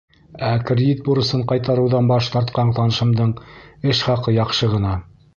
Ә 0.45 0.47
кредит 0.67 1.01
бурысын 1.09 1.43
ҡайтарыуҙан 1.51 2.09
баш 2.11 2.29
тартҡан 2.35 2.71
танышымдың 2.79 3.33
эш 3.93 4.01
хаҡы 4.07 4.33
яҡшы 4.39 4.71
ғына. 4.73 4.95